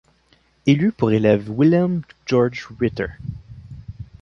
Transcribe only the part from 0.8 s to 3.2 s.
eut pour élève Wilhelm Georg Ritter.